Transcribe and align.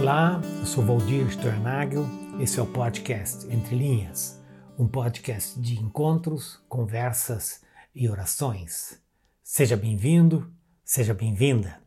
Olá, 0.00 0.40
eu 0.60 0.64
sou 0.64 0.82
Valdir 0.82 1.28
Stornagel, 1.28 2.06
esse 2.40 2.58
é 2.58 2.62
o 2.62 2.66
podcast 2.66 3.46
Entre 3.52 3.76
Linhas, 3.76 4.40
um 4.78 4.88
podcast 4.88 5.60
de 5.60 5.78
encontros, 5.78 6.58
conversas 6.70 7.62
e 7.94 8.08
orações. 8.08 8.98
Seja 9.44 9.76
bem-vindo, 9.76 10.50
seja 10.82 11.12
bem-vinda. 11.12 11.82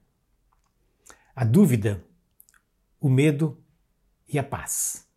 A 1.36 1.44
dúvida, 1.44 2.06
o 3.02 3.10
medo 3.10 3.60
e 4.30 4.38
a 4.38 4.44
paz. 4.44 5.08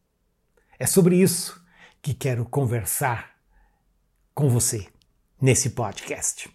É 0.79 0.87
sobre 0.87 1.21
isso 1.21 1.63
que 2.01 2.15
quero 2.15 2.47
conversar 2.47 3.37
com 4.35 4.49
você 4.49 4.89
nesse 5.39 5.69
podcast. 5.69 6.51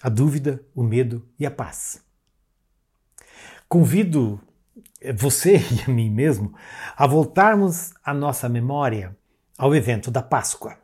A 0.00 0.08
dúvida, 0.08 0.64
o 0.74 0.82
medo 0.82 1.28
e 1.38 1.44
a 1.44 1.50
paz. 1.50 2.02
Convido 3.68 4.40
você 5.14 5.56
e 5.70 5.90
a 5.90 5.92
mim 5.92 6.10
mesmo 6.10 6.54
a 6.96 7.06
voltarmos 7.06 7.92
a 8.04 8.12
nossa 8.12 8.48
memória 8.48 9.16
ao 9.58 9.74
evento 9.74 10.10
da 10.10 10.22
Páscoa. 10.22 10.76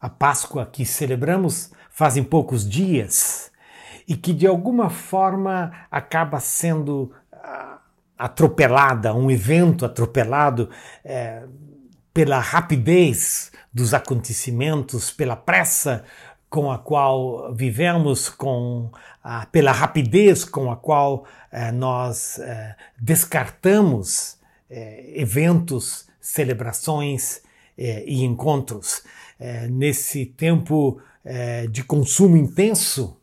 A 0.00 0.08
Páscoa 0.08 0.66
que 0.66 0.84
celebramos 0.84 1.72
fazem 1.90 2.22
poucos 2.22 2.68
dias 2.68 3.50
e 4.06 4.16
que 4.16 4.32
de 4.34 4.46
alguma 4.46 4.90
forma 4.90 5.72
acaba 5.90 6.40
sendo 6.40 7.12
uh, 7.32 7.78
atropelada, 8.18 9.14
um 9.14 9.30
evento 9.30 9.86
atropelado 9.86 10.68
uh, 11.04 11.48
pela 12.12 12.38
rapidez 12.38 13.50
dos 13.72 13.94
acontecimentos, 13.94 15.10
pela 15.10 15.34
pressa 15.34 16.04
com 16.54 16.70
a 16.70 16.78
qual 16.78 17.52
vivemos, 17.52 18.28
com 18.28 18.88
a, 19.24 19.44
pela 19.46 19.72
rapidez 19.72 20.44
com 20.44 20.70
a 20.70 20.76
qual 20.76 21.26
eh, 21.50 21.72
nós 21.72 22.38
eh, 22.38 22.76
descartamos 22.96 24.36
eh, 24.70 25.14
eventos, 25.16 26.06
celebrações 26.20 27.42
e 27.76 28.22
encontros. 28.22 29.02
nesse 29.68 30.26
tempo 30.26 31.00
de 31.72 31.82
consumo 31.82 32.36
intenso 32.36 33.16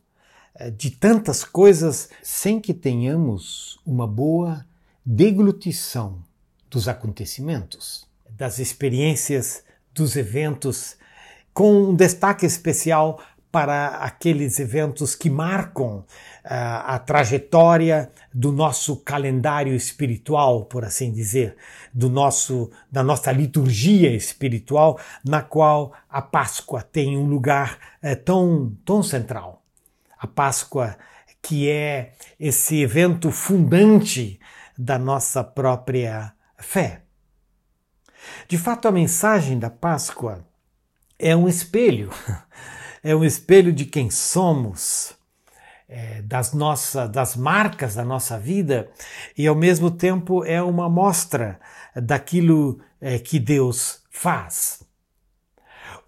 de 0.76 0.90
tantas 0.90 1.42
coisas, 1.42 2.10
sem 2.22 2.60
que 2.60 2.74
tenhamos 2.74 3.80
uma 3.86 4.06
boa 4.06 4.66
deglutição 5.06 6.22
dos 6.70 6.86
acontecimentos, 6.86 8.06
das 8.28 8.58
experiências, 8.58 9.64
dos 9.94 10.16
eventos 10.16 10.98
com 11.52 11.90
um 11.90 11.94
destaque 11.94 12.46
especial 12.46 13.20
para 13.52 13.88
aqueles 13.98 14.58
eventos 14.58 15.14
que 15.14 15.28
marcam 15.28 15.98
uh, 15.98 16.04
a 16.44 16.98
trajetória 16.98 18.10
do 18.32 18.50
nosso 18.50 18.96
calendário 18.96 19.74
espiritual, 19.74 20.64
por 20.64 20.86
assim 20.86 21.12
dizer, 21.12 21.54
do 21.92 22.08
nosso 22.08 22.70
da 22.90 23.02
nossa 23.02 23.30
liturgia 23.30 24.10
espiritual, 24.10 24.98
na 25.22 25.42
qual 25.42 25.92
a 26.08 26.22
Páscoa 26.22 26.80
tem 26.80 27.18
um 27.18 27.26
lugar 27.26 27.78
uh, 28.02 28.16
tão 28.24 28.74
tão 28.86 29.02
central. 29.02 29.62
A 30.18 30.26
Páscoa 30.26 30.96
que 31.42 31.68
é 31.68 32.12
esse 32.38 32.80
evento 32.80 33.30
fundante 33.30 34.40
da 34.78 34.98
nossa 34.98 35.42
própria 35.42 36.32
fé. 36.56 37.02
De 38.48 38.56
fato, 38.56 38.86
a 38.86 38.92
mensagem 38.92 39.58
da 39.58 39.68
Páscoa 39.68 40.46
é 41.22 41.36
um 41.36 41.48
espelho, 41.48 42.10
é 43.02 43.14
um 43.14 43.24
espelho 43.24 43.72
de 43.72 43.86
quem 43.86 44.10
somos, 44.10 45.14
é, 45.88 46.22
das 46.22 46.52
nossas, 46.52 47.10
das 47.10 47.36
marcas 47.36 47.94
da 47.94 48.04
nossa 48.04 48.38
vida 48.38 48.90
e 49.36 49.46
ao 49.46 49.54
mesmo 49.54 49.90
tempo 49.90 50.42
é 50.42 50.62
uma 50.62 50.88
mostra 50.88 51.60
daquilo 51.94 52.80
é, 53.00 53.18
que 53.18 53.38
Deus 53.38 54.02
faz. 54.10 54.82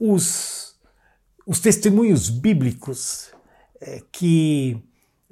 Os, 0.00 0.74
os 1.46 1.60
testemunhos 1.60 2.30
bíblicos 2.30 3.30
é, 3.80 4.00
que 4.10 4.82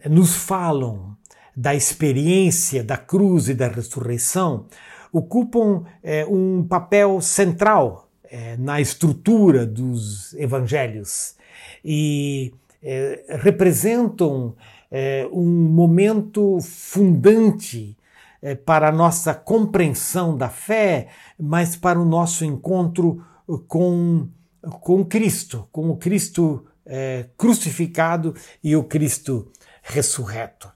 nos 0.04 0.36
falam 0.36 1.16
da 1.56 1.74
experiência 1.74 2.84
da 2.84 2.96
cruz 2.96 3.48
e 3.48 3.54
da 3.54 3.68
ressurreição 3.68 4.66
ocupam 5.10 5.84
é, 6.02 6.26
um 6.26 6.66
papel 6.66 7.20
central 7.20 8.01
é, 8.32 8.56
na 8.56 8.80
estrutura 8.80 9.66
dos 9.66 10.32
evangelhos 10.32 11.36
e 11.84 12.54
é, 12.82 13.36
representam 13.40 14.56
é, 14.90 15.28
um 15.30 15.44
momento 15.44 16.58
fundante 16.62 17.94
para 18.64 18.88
a 18.88 18.92
nossa 18.92 19.32
compreensão 19.34 20.36
da 20.36 20.48
fé, 20.48 21.10
mas 21.38 21.76
para 21.76 22.00
o 22.00 22.04
nosso 22.04 22.44
encontro 22.44 23.24
com, 23.68 24.26
com 24.80 25.04
Cristo, 25.04 25.68
com 25.70 25.90
o 25.90 25.96
Cristo 25.96 26.66
crucificado 27.36 28.34
e 28.60 28.74
o 28.74 28.82
Cristo 28.82 29.48
ressurreto. 29.80 30.68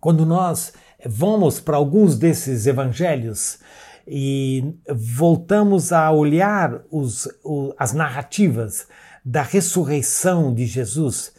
Quando 0.00 0.24
nós 0.24 0.72
vamos 1.04 1.60
para 1.60 1.76
alguns 1.76 2.16
desses 2.16 2.66
evangelhos, 2.66 3.58
e 4.06 4.74
voltamos 4.94 5.92
a 5.92 6.10
olhar 6.10 6.82
os, 6.90 7.28
o, 7.44 7.72
as 7.78 7.92
narrativas 7.92 8.86
da 9.24 9.42
ressurreição 9.42 10.52
de 10.52 10.66
Jesus, 10.66 11.32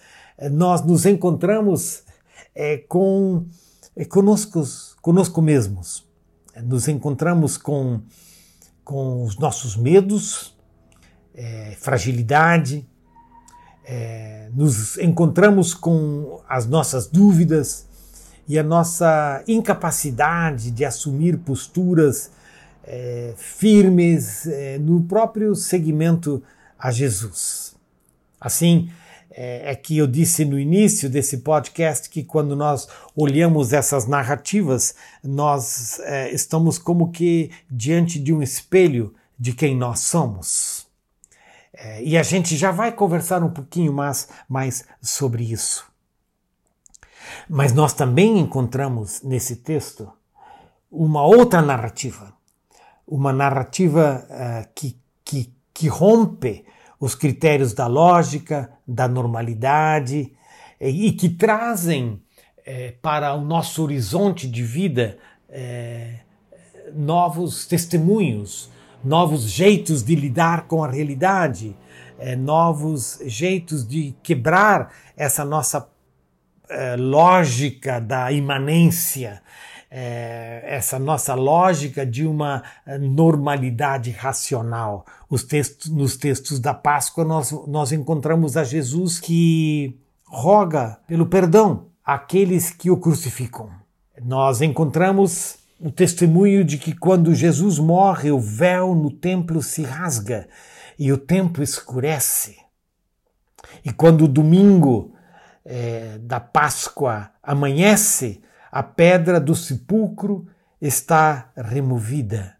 nós 0.52 0.84
nos 0.84 1.06
encontramos 1.06 2.04
é, 2.56 2.78
com 2.78 3.46
é, 3.96 4.06
conosco, 4.06 4.64
conosco 5.02 5.42
mesmos. 5.42 6.08
Nos 6.64 6.88
encontramos 6.88 7.58
com, 7.58 8.02
com 8.84 9.24
os 9.24 9.38
nossos 9.38 9.76
medos, 9.76 10.56
é, 11.34 11.76
fragilidade, 11.80 12.88
nos 14.54 14.98
encontramos 14.98 15.74
com 15.74 16.42
as 16.48 16.66
nossas 16.66 17.08
dúvidas 17.08 17.86
e 18.48 18.58
a 18.58 18.64
nossa 18.64 19.44
incapacidade 19.46 20.72
de 20.72 20.86
assumir 20.86 21.38
posturas 21.40 22.32
é, 22.84 23.34
firmes 23.38 24.46
é, 24.48 24.78
no 24.78 25.04
próprio 25.04 25.56
seguimento 25.56 26.44
a 26.78 26.92
Jesus. 26.92 27.76
Assim, 28.40 28.90
é, 29.32 29.72
é 29.72 29.76
que 29.76 29.98
eu 29.98 30.06
disse 30.06 30.46
no 30.46 30.60
início 30.60 31.10
desse 31.10 31.38
podcast 31.38 32.10
que 32.10 32.24
quando 32.24 32.56
nós 32.56 32.88
olhamos 33.16 33.74
essas 33.74 34.06
narrativas, 34.06 34.96
nós 35.24 36.00
é, 36.00 36.32
estamos 36.32 36.78
como 36.78 37.12
que 37.12 37.52
diante 37.70 38.20
de 38.20 38.34
um 38.34 38.42
espelho 38.42 39.14
de 39.40 39.54
quem 39.54 39.76
nós 39.76 40.02
somos. 40.02 40.86
É, 41.74 42.04
e 42.04 42.18
a 42.18 42.24
gente 42.24 42.56
já 42.56 42.72
vai 42.72 42.92
conversar 42.92 43.44
um 43.44 43.50
pouquinho 43.50 43.92
mais, 43.92 44.28
mais 44.48 44.86
sobre 45.02 45.52
isso. 45.52 45.92
Mas 47.50 47.74
nós 47.74 47.94
também 47.94 48.38
encontramos 48.38 49.22
nesse 49.24 49.56
texto 49.56 50.12
uma 50.92 51.26
outra 51.26 51.62
narrativa 51.62 52.32
uma 53.08 53.34
narrativa 53.34 54.26
uh, 54.30 54.70
que, 54.74 54.98
que, 55.24 55.54
que 55.74 55.88
rompe 55.88 56.66
os 57.00 57.16
critérios 57.16 57.74
da 57.74 57.86
lógica, 57.86 58.72
da 58.88 59.08
normalidade 59.08 60.32
e, 60.80 61.08
e 61.08 61.12
que 61.12 61.28
trazem 61.28 62.22
eh, 62.66 62.94
para 63.02 63.34
o 63.34 63.42
nosso 63.42 63.84
horizonte 63.84 64.48
de 64.48 64.64
vida 64.64 65.18
eh, 65.50 66.20
novos 66.94 67.66
testemunhos, 67.66 68.70
novos 69.04 69.42
jeitos 69.42 70.02
de 70.02 70.16
lidar 70.16 70.66
com 70.66 70.82
a 70.82 70.90
realidade, 70.90 71.76
eh, 72.18 72.38
novos 72.38 73.20
jeitos 73.26 73.86
de 73.86 74.16
quebrar 74.24 74.94
essa 75.18 75.44
nossa 75.44 75.90
lógica 76.98 78.00
da 78.00 78.32
imanência, 78.32 79.44
é, 79.96 80.64
essa 80.66 80.98
nossa 80.98 81.36
lógica 81.36 82.04
de 82.04 82.26
uma 82.26 82.64
eh, 82.84 82.98
normalidade 82.98 84.10
racional. 84.10 85.06
Os 85.30 85.44
textos, 85.44 85.92
nos 85.92 86.18
textos 86.18 86.60
da 86.60 86.74
Páscoa, 86.74 87.24
nós, 87.24 87.52
nós 87.68 87.92
encontramos 87.92 88.58
a 88.58 88.64
Jesus 88.64 89.20
que 89.20 89.96
roga 90.26 90.98
pelo 91.06 91.28
perdão 91.28 91.90
àqueles 92.04 92.72
que 92.72 92.90
o 92.90 92.98
crucificam. 92.98 93.70
Nós 94.20 94.64
encontramos 94.64 95.58
o 95.80 95.92
testemunho 95.92 96.64
de 96.64 96.80
que 96.80 96.96
quando 96.96 97.36
Jesus 97.36 97.78
morre, 97.78 98.32
o 98.32 98.40
véu 98.40 98.96
no 98.96 99.12
templo 99.12 99.62
se 99.62 99.84
rasga 99.84 100.50
e 100.98 101.12
o 101.12 101.20
templo 101.20 101.62
escurece. 101.62 102.58
E 103.86 103.94
quando 103.94 104.24
o 104.24 104.28
domingo 104.28 105.14
é, 105.64 106.18
da 106.18 106.40
Páscoa 106.40 107.30
amanhece, 107.44 108.42
a 108.74 108.82
pedra 108.82 109.40
do 109.40 109.54
sepulcro 109.56 110.48
está 110.82 111.52
removida. 111.56 112.56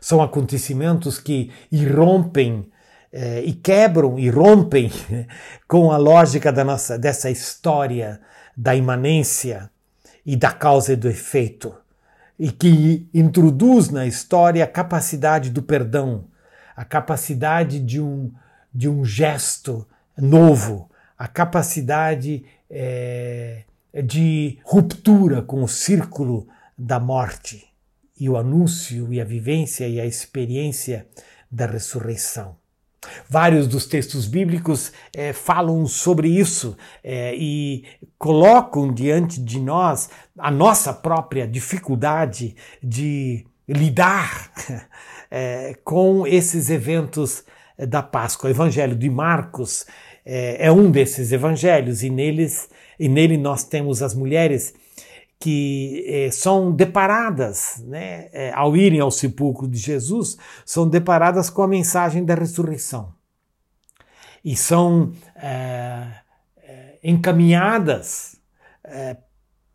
São 0.00 0.22
acontecimentos 0.22 1.18
que 1.18 1.50
irrompem 1.70 2.70
eh, 3.12 3.42
e 3.44 3.52
quebram 3.52 4.20
e 4.20 4.30
rompem 4.30 4.88
com 5.66 5.90
a 5.90 5.96
lógica 5.96 6.52
da 6.52 6.62
nossa, 6.62 6.96
dessa 6.96 7.28
história 7.28 8.20
da 8.56 8.76
imanência 8.76 9.68
e 10.24 10.36
da 10.36 10.52
causa 10.52 10.92
e 10.92 10.96
do 10.96 11.08
efeito. 11.08 11.74
e 12.38 12.52
que 12.52 13.08
introduz 13.12 13.90
na 13.90 14.06
história 14.06 14.62
a 14.62 14.68
capacidade 14.68 15.50
do 15.50 15.62
perdão, 15.62 16.26
a 16.76 16.84
capacidade 16.84 17.80
de 17.80 18.00
um, 18.00 18.32
de 18.72 18.88
um 18.88 19.04
gesto 19.04 19.86
novo, 20.16 20.88
a 21.18 21.26
capacidade 21.26 22.44
é, 22.70 23.64
de 23.94 24.58
ruptura 24.64 25.42
com 25.42 25.62
o 25.62 25.68
círculo 25.68 26.48
da 26.78 26.98
morte 26.98 27.64
e 28.18 28.28
o 28.28 28.36
anúncio 28.36 29.12
e 29.12 29.20
a 29.20 29.24
vivência 29.24 29.88
e 29.88 30.00
a 30.00 30.06
experiência 30.06 31.06
da 31.50 31.66
ressurreição. 31.66 32.56
Vários 33.28 33.66
dos 33.66 33.84
textos 33.84 34.26
bíblicos 34.26 34.92
é, 35.14 35.32
falam 35.32 35.86
sobre 35.86 36.28
isso 36.28 36.76
é, 37.02 37.34
e 37.34 37.84
colocam 38.16 38.92
diante 38.92 39.40
de 39.40 39.58
nós 39.58 40.08
a 40.38 40.50
nossa 40.50 40.92
própria 40.92 41.46
dificuldade 41.46 42.54
de 42.80 43.44
lidar 43.68 44.52
é, 45.30 45.74
com 45.82 46.26
esses 46.26 46.70
eventos 46.70 47.44
da 47.76 48.02
Páscoa. 48.02 48.48
O 48.48 48.52
Evangelho 48.52 48.94
de 48.94 49.10
Marcos 49.10 49.84
é, 50.24 50.70
um 50.70 50.90
desses 50.90 51.32
evangelhos 51.32 52.04
e 52.04 52.10
neles 52.10 52.68
e 53.02 53.08
nele 53.08 53.36
nós 53.36 53.64
temos 53.64 54.00
as 54.00 54.14
mulheres 54.14 54.72
que 55.40 56.04
eh, 56.06 56.30
são 56.30 56.70
deparadas, 56.70 57.82
né, 57.84 58.28
eh, 58.32 58.52
ao 58.54 58.76
irem 58.76 59.00
ao 59.00 59.10
sepulcro 59.10 59.66
de 59.66 59.76
Jesus, 59.76 60.36
são 60.64 60.88
deparadas 60.88 61.50
com 61.50 61.64
a 61.64 61.66
mensagem 61.66 62.24
da 62.24 62.36
ressurreição. 62.36 63.12
E 64.44 64.54
são 64.54 65.12
eh, 65.34 66.06
encaminhadas 67.02 68.36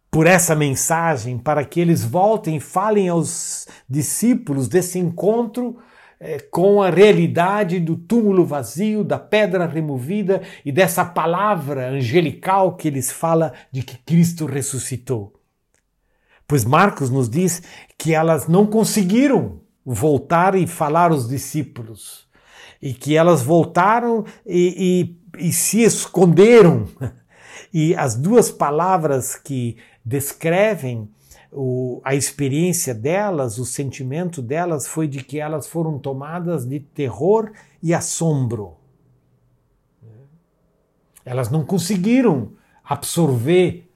por 0.10 0.26
essa 0.26 0.56
mensagem 0.56 1.38
para 1.38 1.66
que 1.66 1.82
eles 1.82 2.04
voltem 2.04 2.56
e 2.58 2.62
falem 2.62 3.10
aos 3.10 3.68
discípulos 3.90 4.70
desse 4.70 5.00
encontro 5.00 5.78
com 6.50 6.82
a 6.82 6.90
realidade 6.90 7.80
do 7.80 7.96
túmulo 7.96 8.46
vazio, 8.46 9.04
da 9.04 9.20
pedra 9.20 9.66
removida 9.68 10.42
e 10.66 10.72
dessa 10.72 11.06
palavra 11.06 11.90
angelical 11.90 12.76
que 12.76 12.88
eles 12.88 13.12
fala 13.12 13.54
de 13.72 13.84
que 13.84 13.98
Cristo 13.98 14.46
ressuscitou. 14.46 15.34
Pois 16.48 16.64
Marcos 16.66 17.10
nos 17.10 17.30
diz 17.30 17.62
que 17.98 18.14
elas 18.14 18.48
não 18.48 18.66
conseguiram 18.66 19.60
voltar 19.86 20.56
e 20.56 20.66
falar 20.66 21.12
aos 21.12 21.28
discípulos, 21.28 22.28
e 22.82 22.94
que 22.94 23.16
elas 23.16 23.42
voltaram 23.42 24.26
e, 24.46 25.18
e, 25.38 25.48
e 25.48 25.54
se 25.54 25.82
esconderam. 25.84 26.88
E 27.74 27.94
as 27.96 28.16
duas 28.16 28.50
palavras 28.50 29.36
que 29.36 29.78
descrevem 30.06 31.10
o, 31.52 32.02
a 32.04 32.16
experiência 32.16 32.94
delas, 32.94 33.58
o 33.58 33.66
sentimento 33.66 34.42
delas, 34.42 34.88
foi 34.88 35.08
de 35.08 35.24
que 35.24 35.40
elas 35.40 35.68
foram 35.68 35.98
tomadas 35.98 36.66
de 36.66 36.80
terror 36.80 37.52
e 37.82 37.94
assombro. 37.94 38.76
Elas 41.24 41.50
não 41.50 41.66
conseguiram 41.66 42.54
absorver 42.84 43.90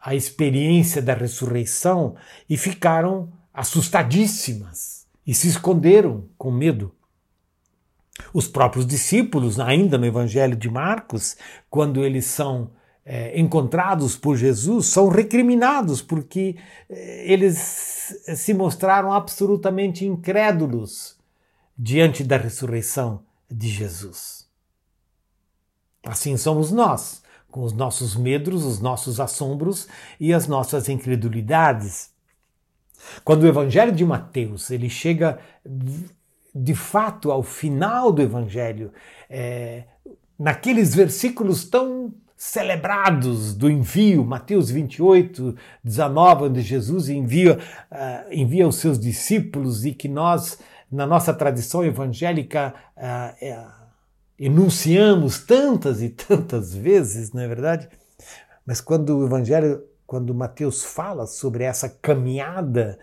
a 0.00 0.14
experiência 0.14 1.02
da 1.02 1.12
ressurreição 1.12 2.14
e 2.48 2.56
ficaram 2.56 3.30
assustadíssimas 3.52 5.06
e 5.26 5.34
se 5.34 5.48
esconderam 5.48 6.24
com 6.38 6.50
medo. 6.50 6.94
Os 8.32 8.48
próprios 8.48 8.86
discípulos, 8.86 9.60
ainda 9.60 9.98
no 9.98 10.06
Evangelho 10.06 10.56
de 10.56 10.70
Marcos, 10.70 11.36
quando 11.68 12.04
eles 12.04 12.24
são 12.24 12.70
é, 13.10 13.40
encontrados 13.40 14.14
por 14.16 14.36
Jesus, 14.36 14.88
são 14.88 15.08
recriminados 15.08 16.02
porque 16.02 16.56
é, 16.90 17.32
eles 17.32 17.56
se 18.36 18.52
mostraram 18.52 19.10
absolutamente 19.10 20.04
incrédulos 20.04 21.16
diante 21.76 22.22
da 22.22 22.36
ressurreição 22.36 23.22
de 23.50 23.70
Jesus. 23.70 24.46
Assim 26.04 26.36
somos 26.36 26.70
nós 26.70 27.22
com 27.50 27.62
os 27.62 27.72
nossos 27.72 28.14
medos, 28.14 28.62
os 28.62 28.78
nossos 28.78 29.18
assombros 29.18 29.88
e 30.20 30.34
as 30.34 30.46
nossas 30.46 30.86
incredulidades. 30.90 32.10
Quando 33.24 33.44
o 33.44 33.48
Evangelho 33.48 33.92
de 33.92 34.04
Mateus 34.04 34.70
ele 34.70 34.90
chega 34.90 35.38
de 36.54 36.74
fato 36.74 37.32
ao 37.32 37.42
final 37.42 38.12
do 38.12 38.20
Evangelho, 38.20 38.92
é, 39.30 39.84
naqueles 40.38 40.94
versículos 40.94 41.64
tão 41.64 42.12
celebrados 42.38 43.52
do 43.52 43.68
envio, 43.68 44.24
Mateus 44.24 44.70
28, 44.70 45.56
19, 45.82 46.44
onde 46.44 46.62
Jesus 46.62 47.08
envia, 47.08 47.58
uh, 47.90 48.32
envia 48.32 48.68
os 48.68 48.76
seus 48.76 48.96
discípulos 48.96 49.84
e 49.84 49.92
que 49.92 50.06
nós, 50.06 50.56
na 50.90 51.04
nossa 51.04 51.34
tradição 51.34 51.84
evangélica, 51.84 52.72
uh, 52.96 53.72
enunciamos 54.38 55.40
tantas 55.40 56.00
e 56.00 56.10
tantas 56.10 56.72
vezes, 56.72 57.32
não 57.32 57.42
é 57.42 57.48
verdade? 57.48 57.88
Mas 58.64 58.80
quando 58.80 59.18
o 59.18 59.26
Evangelho, 59.26 59.82
quando 60.06 60.32
Mateus 60.32 60.84
fala 60.84 61.26
sobre 61.26 61.64
essa 61.64 61.88
caminhada 61.88 63.00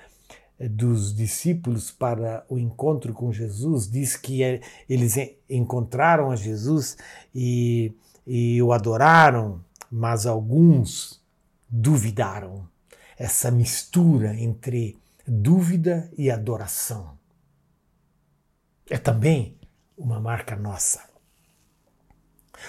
dos 0.57 1.13
discípulos 1.13 1.91
para 1.91 2.45
o 2.47 2.57
encontro 2.57 3.11
com 3.11 3.33
Jesus, 3.33 3.91
diz 3.91 4.15
que 4.15 4.41
eh, 4.41 4.61
eles 4.88 5.15
encontraram 5.49 6.31
a 6.31 6.38
Jesus 6.38 6.95
e, 7.33 7.91
e 8.25 8.62
o 8.62 8.72
adoraram, 8.74 9.63
mas 9.92 10.25
alguns 10.25 11.22
duvidaram. 11.69 12.68
Essa 13.18 13.50
mistura 13.50 14.36
entre 14.36 14.98
dúvida 15.25 16.12
e 16.18 16.30
adoração. 16.30 17.18
É 18.89 18.98
também 18.98 19.57
uma 19.98 20.19
marca 20.19 20.56
nossa. 20.56 21.04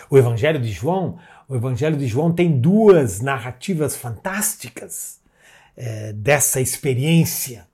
O 0.09 0.17
Evangelho 0.17 0.61
de 0.61 0.71
João, 0.71 1.19
o 1.49 1.55
Evangelho 1.55 1.97
de 1.97 2.07
João 2.07 2.33
tem 2.33 2.61
duas 2.61 3.21
narrativas 3.21 3.97
fantásticas 3.97 5.21
é, 5.77 6.13
dessa 6.13 6.61
experiência, 6.61 7.67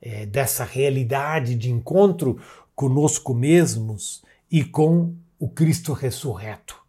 é, 0.00 0.26
dessa 0.26 0.64
realidade 0.64 1.54
de 1.54 1.70
encontro 1.70 2.40
conosco 2.74 3.34
mesmos 3.34 4.22
e 4.50 4.64
com 4.64 5.14
o 5.38 5.48
Cristo 5.48 5.92
ressurreto. 5.92 6.85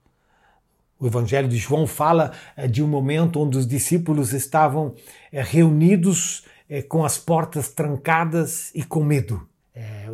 O 1.00 1.06
Evangelho 1.06 1.48
de 1.48 1.58
João 1.58 1.86
fala 1.86 2.32
é, 2.56 2.68
de 2.68 2.82
um 2.82 2.88
momento 2.88 3.40
onde 3.40 3.58
os 3.58 3.68
discípulos 3.68 4.34
estavam 4.34 4.96
é, 5.32 5.44
reunidos 5.44 6.44
é, 6.68 6.82
com 6.82 7.06
as 7.06 7.18
portas 7.18 7.70
trancadas 7.70 8.72
e 8.74 8.84
com 8.84 9.04
medo. 9.04 9.48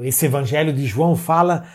Esse 0.02 0.26
Evangelho 0.26 0.74
de 0.74 0.86
João 0.86 1.16
fala 1.16 1.66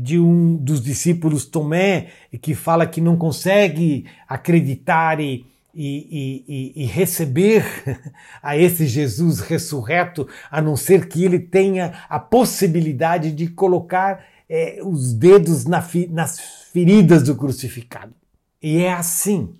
de 0.00 0.20
um 0.20 0.54
dos 0.54 0.80
discípulos 0.80 1.44
Tomé, 1.44 2.10
que 2.40 2.54
fala 2.54 2.86
que 2.86 3.00
não 3.00 3.16
consegue 3.16 4.06
acreditar 4.28 5.18
e, 5.18 5.44
e, 5.74 6.44
e, 6.76 6.84
e, 6.84 6.86
receber 6.86 7.64
a 8.40 8.56
esse 8.56 8.86
Jesus 8.86 9.40
ressurreto, 9.40 10.28
a 10.48 10.62
não 10.62 10.76
ser 10.76 11.08
que 11.08 11.24
ele 11.24 11.40
tenha 11.40 11.92
a 12.08 12.20
possibilidade 12.20 13.32
de 13.32 13.48
colocar 13.48 14.24
é, 14.54 14.80
os 14.84 15.14
dedos 15.14 15.64
na, 15.64 15.82
nas 16.10 16.38
feridas 16.70 17.22
do 17.22 17.34
crucificado. 17.34 18.14
E 18.60 18.76
é 18.76 18.92
assim, 18.92 19.56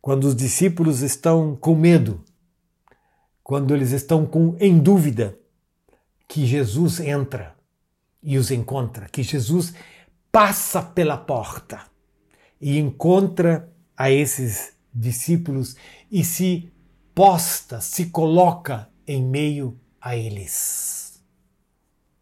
quando 0.00 0.28
os 0.28 0.36
discípulos 0.36 1.02
estão 1.02 1.56
com 1.56 1.74
medo, 1.74 2.22
quando 3.42 3.74
eles 3.74 3.90
estão 3.90 4.24
com, 4.24 4.56
em 4.60 4.78
dúvida, 4.78 5.36
que 6.28 6.46
Jesus 6.46 7.00
entra 7.00 7.56
e 8.22 8.38
os 8.38 8.52
encontra, 8.52 9.08
que 9.08 9.24
Jesus 9.24 9.74
passa 10.30 10.80
pela 10.80 11.16
porta 11.16 11.80
e 12.60 12.78
encontra 12.78 13.68
a 13.96 14.08
esses 14.08 14.72
discípulos 14.94 15.74
e 16.12 16.22
se 16.22 16.72
posta, 17.12 17.80
se 17.80 18.06
coloca 18.06 18.88
em 19.04 19.20
meio 19.20 19.76
a 20.00 20.16
eles. 20.16 21.03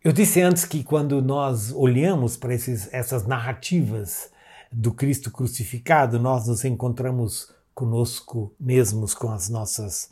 Eu 0.05 0.13
disse 0.13 0.41
antes 0.41 0.65
que 0.65 0.83
quando 0.83 1.23
nós 1.23 1.71
olhamos 1.71 2.37
para 2.37 2.53
esses, 2.53 2.93
essas 2.93 3.25
narrativas 3.25 4.33
do 4.71 4.93
Cristo 4.93 5.31
crucificado, 5.31 6.19
nós 6.19 6.49
nos 6.49 6.65
encontramos 6.65 7.55
conosco 7.73 8.53
mesmos, 8.59 9.15
com 9.15 9.31
as 9.31 9.49
nossas 9.49 10.11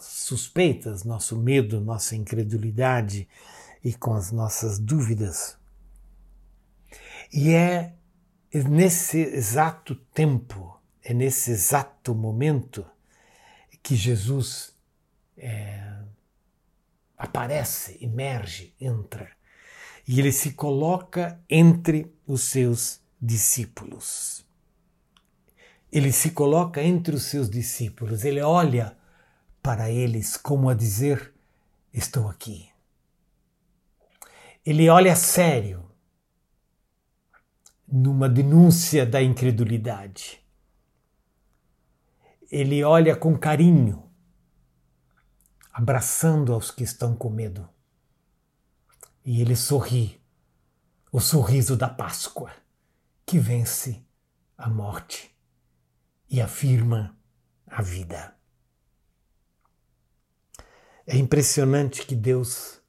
suspeitas, 0.00 1.04
nosso 1.04 1.36
medo, 1.36 1.80
nossa 1.80 2.16
incredulidade, 2.16 3.28
e 3.84 3.94
com 3.94 4.14
as 4.14 4.32
nossas 4.32 4.80
dúvidas. 4.80 5.56
E 7.32 7.50
é 7.52 7.94
nesse 8.52 9.18
exato 9.18 9.94
tempo, 9.94 10.76
é 11.04 11.14
nesse 11.14 11.52
exato 11.52 12.14
momento 12.14 12.84
que 13.80 13.96
Jesus 13.96 14.72
é, 15.36 15.91
aparece, 17.22 17.96
emerge, 18.00 18.74
entra. 18.80 19.30
E 20.08 20.18
ele 20.18 20.32
se 20.32 20.54
coloca 20.54 21.40
entre 21.48 22.12
os 22.26 22.42
seus 22.42 23.00
discípulos. 23.20 24.44
Ele 25.92 26.10
se 26.10 26.32
coloca 26.32 26.82
entre 26.82 27.14
os 27.14 27.22
seus 27.22 27.48
discípulos, 27.48 28.24
ele 28.24 28.40
olha 28.40 28.98
para 29.62 29.88
eles, 29.88 30.36
como 30.36 30.68
a 30.68 30.74
dizer: 30.74 31.32
Estou 31.94 32.28
aqui. 32.28 32.68
Ele 34.66 34.88
olha 34.88 35.14
sério 35.14 35.88
numa 37.86 38.28
denúncia 38.28 39.06
da 39.06 39.22
incredulidade. 39.22 40.42
Ele 42.50 42.82
olha 42.82 43.14
com 43.14 43.38
carinho, 43.38 44.11
abraçando 45.72 46.52
aos 46.52 46.70
que 46.70 46.84
estão 46.84 47.16
com 47.16 47.30
medo. 47.30 47.68
E 49.24 49.40
ele 49.40 49.56
sorri, 49.56 50.20
o 51.10 51.20
sorriso 51.20 51.76
da 51.76 51.88
Páscoa, 51.88 52.52
que 53.24 53.38
vence 53.38 54.04
a 54.58 54.68
morte 54.68 55.34
e 56.28 56.40
afirma 56.40 57.16
a 57.66 57.80
vida. 57.80 58.36
É 61.06 61.16
impressionante 61.16 62.06
que 62.06 62.14
Deus 62.14 62.80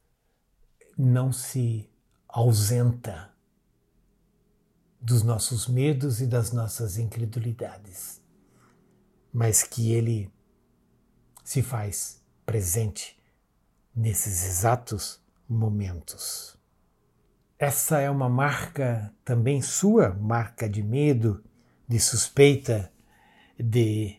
não 0.98 1.32
se 1.32 1.90
ausenta 2.28 3.34
dos 5.00 5.24
nossos 5.24 5.68
medos 5.68 6.22
e 6.22 6.28
das 6.28 6.52
nossas 6.52 6.98
incredulidades, 6.98 8.22
mas 9.32 9.64
que 9.64 9.92
Ele 9.92 10.32
se 11.44 11.62
faz 11.62 12.23
presente 12.46 13.18
nesses 13.96 14.46
exatos 14.46 15.22
momentos. 15.48 16.58
Essa 17.60 18.00
é 18.00 18.10
uma 18.10 18.28
marca 18.28 19.14
também 19.24 19.62
sua, 19.62 20.10
marca 20.10 20.68
de 20.68 20.84
medo, 20.84 21.44
de 21.88 22.00
suspeita, 22.00 22.92
de 23.58 24.18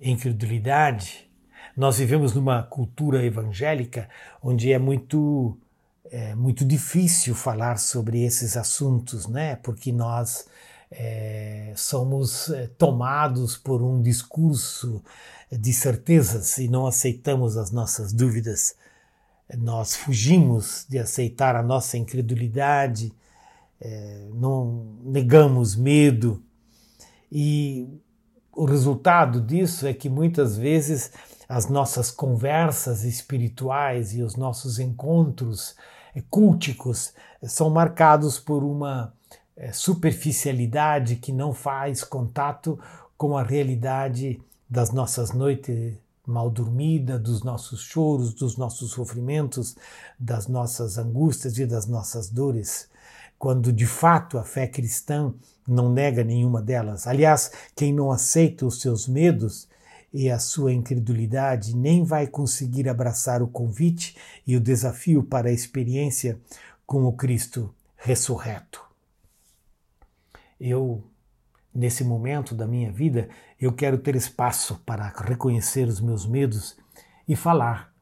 incredulidade. 0.00 1.30
Nós 1.76 1.98
vivemos 1.98 2.34
numa 2.34 2.62
cultura 2.62 3.24
evangélica 3.24 4.08
onde 4.42 4.72
é 4.72 4.78
muito 4.78 5.58
é 6.10 6.34
muito 6.34 6.64
difícil 6.64 7.34
falar 7.34 7.78
sobre 7.78 8.24
esses 8.24 8.56
assuntos, 8.56 9.26
né? 9.26 9.56
Porque 9.56 9.92
nós 9.92 10.48
é, 10.90 11.72
somos 11.76 12.50
é, 12.50 12.66
tomados 12.66 13.56
por 13.56 13.82
um 13.82 14.00
discurso 14.00 15.02
de 15.50 15.72
certezas 15.72 16.58
e 16.58 16.68
não 16.68 16.86
aceitamos 16.86 17.56
as 17.56 17.70
nossas 17.70 18.12
dúvidas. 18.12 18.74
Nós 19.56 19.94
fugimos 19.94 20.86
de 20.88 20.98
aceitar 20.98 21.56
a 21.56 21.62
nossa 21.62 21.96
incredulidade, 21.96 23.12
é, 23.80 24.28
não 24.34 24.98
negamos 25.04 25.76
medo 25.76 26.42
e 27.30 27.86
o 28.52 28.64
resultado 28.64 29.40
disso 29.40 29.86
é 29.86 29.94
que 29.94 30.08
muitas 30.08 30.56
vezes 30.56 31.12
as 31.48 31.68
nossas 31.68 32.10
conversas 32.10 33.04
espirituais 33.04 34.14
e 34.14 34.22
os 34.22 34.36
nossos 34.36 34.78
encontros 34.78 35.76
eh, 36.14 36.22
culticos 36.28 37.14
são 37.44 37.70
marcados 37.70 38.38
por 38.38 38.64
uma 38.64 39.14
eh, 39.14 39.17
superficialidade 39.72 41.16
que 41.16 41.32
não 41.32 41.52
faz 41.52 42.04
contato 42.04 42.78
com 43.16 43.36
a 43.36 43.42
realidade 43.42 44.40
das 44.68 44.90
nossas 44.90 45.32
noites 45.32 45.94
mal 46.26 46.50
dormidas, 46.50 47.20
dos 47.20 47.42
nossos 47.42 47.80
choros, 47.80 48.34
dos 48.34 48.56
nossos 48.56 48.90
sofrimentos, 48.90 49.76
das 50.18 50.46
nossas 50.46 50.98
angústias 50.98 51.58
e 51.58 51.66
das 51.66 51.86
nossas 51.86 52.28
dores 52.28 52.88
quando 53.38 53.72
de 53.72 53.86
fato 53.86 54.36
a 54.36 54.42
fé 54.42 54.66
cristã 54.66 55.32
não 55.66 55.92
nega 55.92 56.24
nenhuma 56.24 56.60
delas. 56.60 57.06
Aliás, 57.06 57.52
quem 57.76 57.92
não 57.92 58.10
aceita 58.10 58.66
os 58.66 58.80
seus 58.80 59.06
medos 59.06 59.68
e 60.12 60.30
a 60.30 60.38
sua 60.38 60.72
incredulidade 60.72 61.76
nem 61.76 62.02
vai 62.02 62.26
conseguir 62.26 62.88
abraçar 62.88 63.42
o 63.42 63.46
convite 63.46 64.16
e 64.46 64.56
o 64.56 64.60
desafio 64.60 65.22
para 65.22 65.48
a 65.48 65.52
experiência 65.52 66.38
com 66.86 67.04
o 67.04 67.12
Cristo 67.12 67.72
ressurreto. 67.96 68.87
Eu, 70.60 71.04
nesse 71.74 72.04
momento 72.04 72.54
da 72.54 72.66
minha 72.66 72.92
vida, 72.92 73.28
eu 73.60 73.72
quero 73.72 73.98
ter 73.98 74.16
espaço 74.16 74.80
para 74.84 75.08
reconhecer 75.08 75.88
os 75.88 76.00
meus 76.00 76.26
medos 76.26 76.76
e 77.26 77.36
falar 77.36 77.92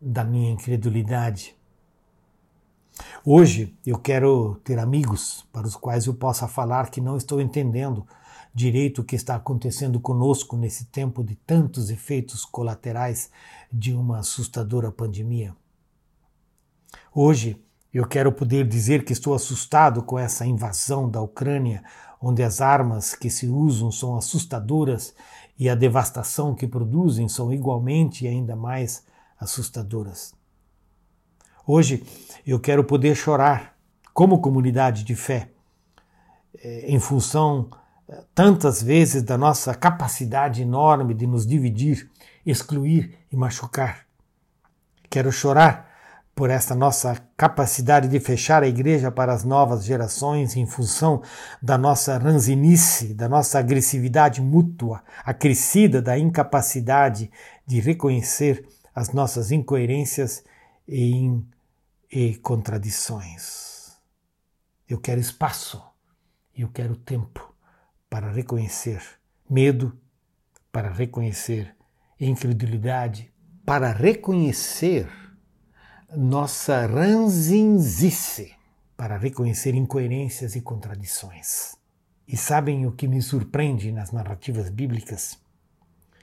da 0.00 0.24
minha 0.24 0.50
incredulidade 0.50 1.54
Hoje 3.24 3.76
eu 3.86 3.98
quero 3.98 4.60
ter 4.64 4.78
amigos 4.78 5.46
para 5.52 5.66
os 5.66 5.76
quais 5.76 6.06
eu 6.06 6.14
possa 6.14 6.46
falar 6.48 6.90
que 6.90 7.00
não 7.00 7.16
estou 7.16 7.40
entendendo 7.40 8.06
direito 8.54 9.00
o 9.00 9.04
que 9.04 9.16
está 9.16 9.36
acontecendo 9.36 9.98
conosco 9.98 10.56
nesse 10.56 10.86
tempo 10.86 11.24
de 11.24 11.34
tantos 11.36 11.88
efeitos 11.88 12.44
colaterais 12.44 13.30
de 13.72 13.94
uma 13.94 14.18
assustadora 14.18 14.90
pandemia. 14.90 15.54
Hoje 17.14 17.62
eu 17.92 18.06
quero 18.06 18.32
poder 18.32 18.66
dizer 18.66 19.04
que 19.04 19.12
estou 19.12 19.34
assustado 19.34 20.02
com 20.02 20.18
essa 20.18 20.46
invasão 20.46 21.10
da 21.10 21.20
Ucrânia, 21.20 21.84
onde 22.20 22.42
as 22.42 22.60
armas 22.60 23.14
que 23.14 23.28
se 23.28 23.46
usam 23.46 23.90
são 23.90 24.16
assustadoras 24.16 25.14
e 25.58 25.68
a 25.68 25.74
devastação 25.74 26.54
que 26.54 26.66
produzem 26.66 27.28
são 27.28 27.52
igualmente 27.52 28.24
e 28.24 28.28
ainda 28.28 28.56
mais 28.56 29.04
assustadoras. 29.38 30.32
Hoje 31.66 32.02
eu 32.46 32.58
quero 32.58 32.82
poder 32.82 33.14
chorar 33.14 33.76
como 34.14 34.40
comunidade 34.40 35.04
de 35.04 35.14
fé, 35.14 35.50
eh, 36.58 36.86
em 36.86 36.98
função 36.98 37.70
eh, 38.08 38.24
tantas 38.34 38.82
vezes 38.82 39.22
da 39.22 39.36
nossa 39.36 39.74
capacidade 39.74 40.62
enorme 40.62 41.12
de 41.12 41.26
nos 41.26 41.46
dividir, 41.46 42.10
excluir 42.44 43.18
e 43.30 43.36
machucar. 43.36 44.06
Quero 45.10 45.30
chorar 45.30 45.91
por 46.34 46.50
essa 46.50 46.74
nossa 46.74 47.16
capacidade 47.36 48.08
de 48.08 48.18
fechar 48.18 48.62
a 48.62 48.68
igreja 48.68 49.10
para 49.10 49.32
as 49.32 49.44
novas 49.44 49.84
gerações 49.84 50.56
em 50.56 50.66
função 50.66 51.22
da 51.62 51.76
nossa 51.76 52.16
ranzinice, 52.18 53.14
da 53.14 53.28
nossa 53.28 53.58
agressividade 53.58 54.40
mútua, 54.40 55.02
acrescida 55.24 56.00
da 56.00 56.18
incapacidade 56.18 57.30
de 57.66 57.80
reconhecer 57.80 58.66
as 58.94 59.12
nossas 59.12 59.52
incoerências 59.52 60.42
e, 60.88 61.38
e 62.10 62.34
contradições. 62.36 63.92
Eu 64.88 64.98
quero 64.98 65.20
espaço 65.20 65.92
eu 66.54 66.68
quero 66.68 66.94
tempo 66.94 67.54
para 68.10 68.30
reconhecer 68.30 69.02
medo, 69.48 69.98
para 70.70 70.92
reconhecer 70.92 71.74
incredulidade, 72.20 73.32
para 73.64 73.90
reconhecer 73.90 75.08
nossa 76.16 76.86
ranzinzice, 76.86 78.54
para 78.96 79.16
reconhecer 79.16 79.74
incoerências 79.74 80.54
e 80.54 80.60
contradições. 80.60 81.74
E 82.28 82.36
sabem 82.36 82.86
o 82.86 82.92
que 82.92 83.08
me 83.08 83.20
surpreende 83.20 83.90
nas 83.90 84.12
narrativas 84.12 84.68
bíblicas? 84.68 85.38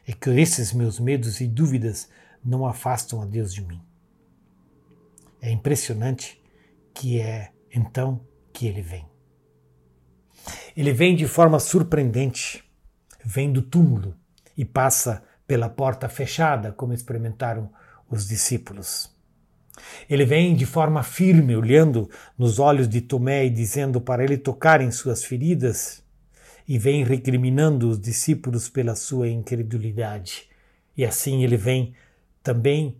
É 0.07 0.13
que 0.13 0.29
esses 0.29 0.71
meus 0.73 0.99
medos 0.99 1.41
e 1.41 1.47
dúvidas 1.47 2.07
não 2.43 2.65
afastam 2.65 3.21
a 3.21 3.25
Deus 3.25 3.53
de 3.53 3.61
mim. 3.61 3.81
É 5.41 5.51
impressionante 5.51 6.41
que 6.93 7.19
é 7.19 7.51
então 7.73 8.21
que 8.53 8.67
ele 8.67 8.81
vem. 8.81 9.05
Ele 10.75 10.93
vem 10.93 11.15
de 11.15 11.27
forma 11.27 11.59
surpreendente, 11.59 12.63
vem 13.23 13.51
do 13.51 13.61
túmulo 13.61 14.15
e 14.55 14.63
passa 14.63 15.23
pela 15.45 15.69
porta 15.69 16.07
fechada, 16.07 16.71
como 16.71 16.93
experimentaram 16.93 17.71
os 18.09 18.27
discípulos. 18.27 19.18
Ele 20.09 20.25
vem 20.25 20.55
de 20.55 20.65
forma 20.65 21.03
firme, 21.03 21.55
olhando 21.55 22.09
nos 22.37 22.59
olhos 22.59 22.87
de 22.87 23.01
Tomé 23.01 23.45
e 23.45 23.49
dizendo 23.49 23.99
para 24.01 24.23
ele 24.23 24.37
tocar 24.37 24.81
em 24.81 24.91
suas 24.91 25.23
feridas, 25.23 26.03
e 26.67 26.77
vem 26.77 27.03
recriminando 27.03 27.89
os 27.89 27.99
discípulos 27.99 28.69
pela 28.69 28.95
sua 28.95 29.27
incredulidade. 29.27 30.47
E 30.95 31.03
assim 31.05 31.43
ele 31.43 31.57
vem 31.57 31.93
também 32.43 32.97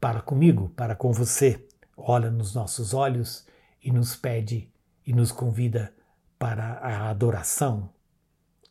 para 0.00 0.20
comigo, 0.20 0.70
para 0.76 0.94
com 0.94 1.12
você, 1.12 1.66
olha 1.96 2.30
nos 2.30 2.54
nossos 2.54 2.94
olhos 2.94 3.46
e 3.82 3.90
nos 3.90 4.16
pede 4.16 4.68
e 5.06 5.12
nos 5.12 5.32
convida 5.32 5.92
para 6.38 6.78
a 6.78 7.10
adoração 7.10 7.90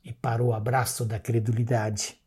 e 0.03 0.11
para 0.11 0.43
o 0.43 0.53
abraço 0.53 1.05
da 1.05 1.19
credulidade. 1.19 2.22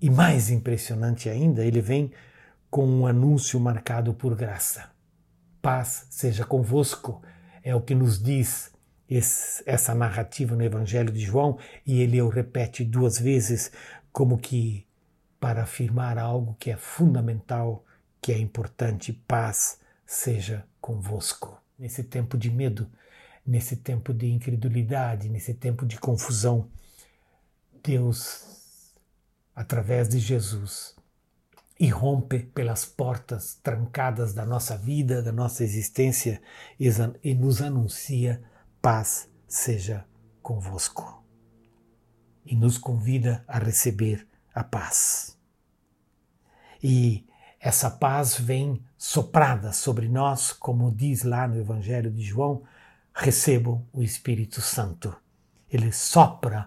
E 0.00 0.08
mais 0.08 0.48
impressionante 0.50 1.28
ainda, 1.28 1.64
ele 1.64 1.80
vem 1.80 2.12
com 2.70 2.86
um 2.86 3.06
anúncio 3.06 3.60
marcado 3.60 4.14
por 4.14 4.34
graça. 4.34 4.90
Paz 5.60 6.06
seja 6.08 6.44
convosco, 6.44 7.22
é 7.62 7.74
o 7.74 7.82
que 7.82 7.94
nos 7.94 8.22
diz 8.22 8.72
esse, 9.08 9.62
essa 9.66 9.94
narrativa 9.94 10.56
no 10.56 10.62
Evangelho 10.62 11.12
de 11.12 11.20
João, 11.20 11.58
e 11.84 12.00
ele 12.00 12.22
o 12.22 12.28
repete 12.28 12.84
duas 12.84 13.18
vezes, 13.18 13.70
como 14.10 14.38
que 14.38 14.86
para 15.38 15.64
afirmar 15.64 16.18
algo 16.18 16.56
que 16.58 16.70
é 16.70 16.76
fundamental, 16.76 17.84
que 18.22 18.32
é 18.32 18.38
importante. 18.38 19.12
Paz 19.12 19.80
seja 20.06 20.64
convosco. 20.80 21.60
Nesse 21.78 22.04
tempo 22.04 22.38
de 22.38 22.50
medo, 22.50 22.90
nesse 23.46 23.76
tempo 23.76 24.14
de 24.14 24.30
incredulidade, 24.30 25.28
nesse 25.28 25.54
tempo 25.54 25.84
de 25.84 25.98
confusão, 25.98 26.68
Deus 27.82 28.59
através 29.60 30.08
de 30.08 30.18
Jesus 30.18 30.96
irrompe 31.78 32.38
pelas 32.38 32.86
portas 32.86 33.60
trancadas 33.62 34.32
da 34.32 34.46
nossa 34.46 34.74
vida, 34.74 35.22
da 35.22 35.32
nossa 35.32 35.62
existência 35.62 36.40
e 37.22 37.34
nos 37.34 37.60
anuncia: 37.60 38.42
paz 38.80 39.30
seja 39.46 40.06
convosco. 40.40 41.22
E 42.46 42.56
nos 42.56 42.78
convida 42.78 43.44
a 43.46 43.58
receber 43.58 44.26
a 44.54 44.64
paz. 44.64 45.38
E 46.82 47.26
essa 47.60 47.90
paz 47.90 48.38
vem 48.38 48.82
soprada 48.96 49.74
sobre 49.74 50.08
nós, 50.08 50.54
como 50.54 50.90
diz 50.90 51.22
lá 51.22 51.46
no 51.46 51.60
Evangelho 51.60 52.10
de 52.10 52.22
João: 52.22 52.62
recebam 53.14 53.86
o 53.92 54.02
Espírito 54.02 54.62
Santo. 54.62 55.14
Ele 55.68 55.92
sopra 55.92 56.66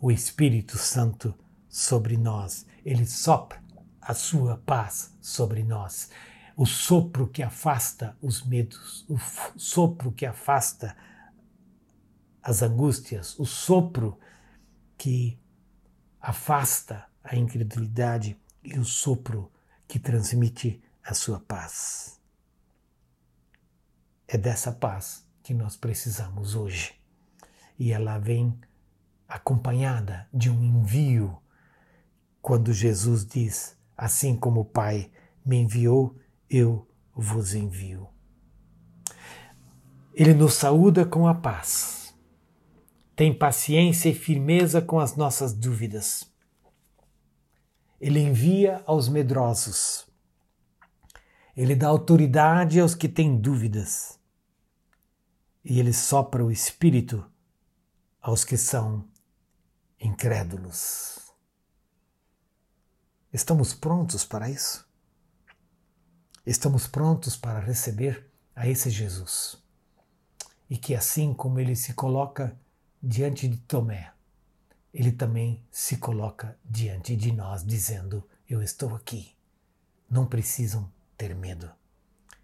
o 0.00 0.12
Espírito 0.12 0.78
Santo 0.78 1.34
sobre 1.68 2.16
nós. 2.16 2.66
Ele 2.84 3.06
sopra 3.06 3.62
a 4.00 4.14
sua 4.14 4.56
paz 4.58 5.14
sobre 5.20 5.62
nós. 5.62 6.10
O 6.56 6.66
sopro 6.66 7.28
que 7.28 7.42
afasta 7.42 8.16
os 8.20 8.42
medos, 8.42 9.04
o 9.08 9.18
sopro 9.58 10.10
que 10.10 10.26
afasta 10.26 10.96
as 12.42 12.62
angústias, 12.62 13.38
o 13.38 13.44
sopro 13.44 14.18
que 14.96 15.38
afasta 16.20 17.06
a 17.22 17.36
incredulidade 17.36 18.36
e 18.62 18.78
o 18.78 18.84
sopro 18.84 19.52
que 19.86 19.98
transmite 19.98 20.82
a 21.04 21.14
sua 21.14 21.38
paz. 21.38 22.20
É 24.26 24.36
dessa 24.36 24.72
paz 24.72 25.26
que 25.42 25.54
nós 25.54 25.76
precisamos 25.76 26.54
hoje. 26.54 26.94
E 27.78 27.92
ela 27.92 28.18
vem 28.18 28.58
acompanhada 29.26 30.28
de 30.32 30.50
um 30.50 30.62
envio, 30.62 31.40
quando 32.40 32.72
Jesus 32.72 33.26
diz: 33.26 33.76
Assim 33.96 34.36
como 34.36 34.60
o 34.60 34.64
Pai 34.64 35.10
me 35.44 35.56
enviou, 35.56 36.16
eu 36.48 36.86
vos 37.14 37.54
envio. 37.54 38.08
Ele 40.14 40.34
nos 40.34 40.54
saúda 40.54 41.04
com 41.04 41.26
a 41.26 41.34
paz. 41.34 42.14
Tem 43.14 43.36
paciência 43.36 44.08
e 44.08 44.14
firmeza 44.14 44.80
com 44.80 45.00
as 45.00 45.16
nossas 45.16 45.52
dúvidas. 45.52 46.32
Ele 48.00 48.20
envia 48.20 48.82
aos 48.86 49.08
medrosos. 49.08 50.06
Ele 51.56 51.74
dá 51.74 51.88
autoridade 51.88 52.78
aos 52.78 52.94
que 52.94 53.08
têm 53.08 53.36
dúvidas. 53.36 54.18
E 55.64 55.80
ele 55.80 55.92
sopra 55.92 56.44
o 56.44 56.50
espírito 56.52 57.24
aos 58.20 58.44
que 58.44 58.56
são 58.56 59.04
incrédulos. 60.00 61.27
Estamos 63.30 63.74
prontos 63.74 64.24
para 64.24 64.48
isso? 64.48 64.88
Estamos 66.46 66.86
prontos 66.86 67.36
para 67.36 67.60
receber 67.60 68.26
a 68.56 68.66
esse 68.66 68.88
Jesus. 68.88 69.62
E 70.70 70.78
que 70.78 70.94
assim 70.94 71.34
como 71.34 71.60
ele 71.60 71.76
se 71.76 71.92
coloca 71.92 72.58
diante 73.02 73.46
de 73.46 73.58
Tomé, 73.58 74.14
ele 74.94 75.12
também 75.12 75.62
se 75.70 75.98
coloca 75.98 76.58
diante 76.64 77.14
de 77.14 77.30
nós, 77.30 77.62
dizendo: 77.62 78.26
Eu 78.48 78.62
estou 78.62 78.94
aqui. 78.94 79.36
Não 80.08 80.24
precisam 80.24 80.90
ter 81.14 81.34
medo. 81.34 81.70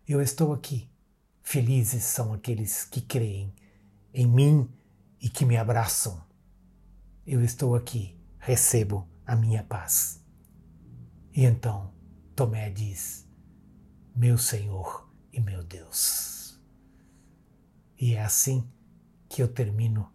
Eu 0.07 0.21
estou 0.21 0.53
aqui. 0.53 0.91
Felizes 1.43 2.05
são 2.05 2.35
aqueles 2.35 2.85
que 2.85 3.01
creem 3.01 3.55
em 4.13 4.27
mim 4.27 4.71
e 5.19 5.31
que 5.31 5.47
me 5.47 5.57
abraçam. 5.57 6.23
Eu 7.27 7.43
estou 7.43 7.75
aqui. 7.75 8.15
Recebo 8.39 9.09
a 9.27 9.35
minha 9.35 9.63
paz. 9.63 10.24
E 11.35 11.45
então 11.45 11.93
Tomé 12.37 12.71
diz: 12.71 13.29
Meu 14.15 14.39
Senhor 14.39 15.13
e 15.33 15.41
meu 15.41 15.65
Deus. 15.65 16.61
E 17.99 18.15
é 18.15 18.23
assim 18.23 18.71
que 19.29 19.43
eu 19.43 19.49
termino 19.53 20.13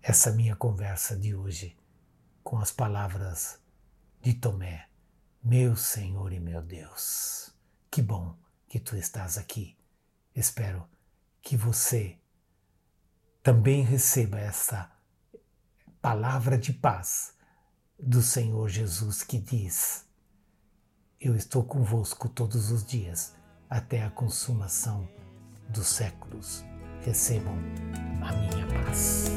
essa 0.00 0.32
minha 0.32 0.56
conversa 0.56 1.14
de 1.14 1.34
hoje 1.34 1.76
com 2.42 2.58
as 2.58 2.72
palavras 2.72 3.60
de 4.22 4.32
Tomé: 4.32 4.88
Meu 5.44 5.76
Senhor 5.76 6.32
e 6.32 6.40
meu 6.40 6.62
Deus. 6.62 7.54
Que 7.90 8.00
bom 8.00 8.34
que 8.66 8.80
tu 8.80 8.96
estás 8.96 9.36
aqui. 9.36 9.76
Espero 10.34 10.88
que 11.42 11.54
você 11.54 12.16
também 13.42 13.82
receba 13.82 14.40
essa 14.40 14.90
palavra 16.00 16.56
de 16.56 16.72
paz 16.72 17.34
do 18.02 18.22
Senhor 18.22 18.68
Jesus 18.68 19.22
que 19.22 19.38
diz: 19.38 20.04
Eu 21.20 21.36
estou 21.36 21.62
convosco 21.62 22.28
todos 22.28 22.70
os 22.70 22.84
dias 22.84 23.34
até 23.68 24.02
a 24.02 24.10
consumação 24.10 25.08
dos 25.68 25.86
séculos. 25.86 26.64
Recebam 27.02 27.54
a 28.22 28.32
minha 28.32 28.66
paz. 28.84 29.30